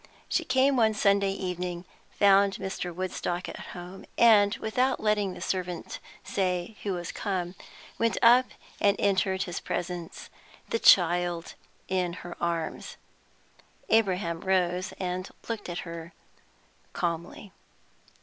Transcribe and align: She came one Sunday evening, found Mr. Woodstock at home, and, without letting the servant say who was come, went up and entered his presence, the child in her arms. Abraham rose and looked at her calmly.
She 0.27 0.43
came 0.43 0.77
one 0.77 0.95
Sunday 0.95 1.29
evening, 1.33 1.85
found 2.09 2.55
Mr. 2.55 2.91
Woodstock 2.91 3.47
at 3.47 3.59
home, 3.77 4.03
and, 4.17 4.55
without 4.55 4.99
letting 4.99 5.35
the 5.35 5.41
servant 5.41 5.99
say 6.23 6.75
who 6.81 6.93
was 6.93 7.11
come, 7.11 7.53
went 7.99 8.17
up 8.23 8.47
and 8.79 8.99
entered 8.99 9.43
his 9.43 9.59
presence, 9.59 10.31
the 10.67 10.79
child 10.79 11.53
in 11.87 12.13
her 12.13 12.35
arms. 12.41 12.97
Abraham 13.89 14.41
rose 14.41 14.91
and 14.99 15.29
looked 15.47 15.69
at 15.69 15.85
her 15.85 16.13
calmly. 16.93 17.51